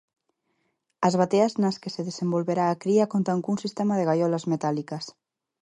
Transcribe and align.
As 1.07 1.13
bateas 1.21 1.53
nas 1.61 1.79
que 1.81 1.93
se 1.95 2.05
desenvolverá 2.09 2.65
a 2.69 2.79
cría 2.83 3.11
contan 3.13 3.39
cun 3.43 3.57
sistema 3.63 3.93
de 3.97 4.07
gaiolas 4.09 4.45
metálicas. 4.51 5.05